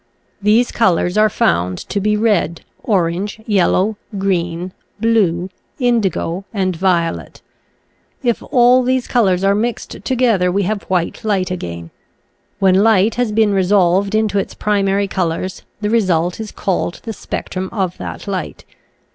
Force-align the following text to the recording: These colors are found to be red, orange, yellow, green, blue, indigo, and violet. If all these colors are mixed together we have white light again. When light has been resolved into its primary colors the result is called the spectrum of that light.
These 0.41 0.71
colors 0.71 1.15
are 1.15 1.29
found 1.29 1.77
to 1.89 1.99
be 1.99 2.17
red, 2.17 2.61
orange, 2.81 3.39
yellow, 3.45 3.97
green, 4.17 4.73
blue, 4.99 5.49
indigo, 5.77 6.43
and 6.51 6.75
violet. 6.75 7.43
If 8.23 8.41
all 8.49 8.81
these 8.81 9.07
colors 9.07 9.43
are 9.43 9.53
mixed 9.53 10.03
together 10.03 10.51
we 10.51 10.63
have 10.63 10.89
white 10.89 11.23
light 11.23 11.51
again. 11.51 11.91
When 12.57 12.73
light 12.81 13.13
has 13.13 13.31
been 13.31 13.53
resolved 13.53 14.15
into 14.15 14.39
its 14.39 14.55
primary 14.55 15.07
colors 15.07 15.61
the 15.81 15.91
result 15.91 16.39
is 16.39 16.51
called 16.51 17.01
the 17.03 17.13
spectrum 17.13 17.69
of 17.71 17.99
that 17.99 18.27
light. 18.27 18.65